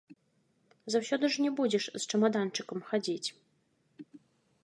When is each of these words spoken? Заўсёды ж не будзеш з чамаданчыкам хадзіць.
Заўсёды 0.93 1.25
ж 1.35 1.43
не 1.45 1.51
будзеш 1.59 1.83
з 1.99 2.01
чамаданчыкам 2.09 2.79
хадзіць. 2.89 3.27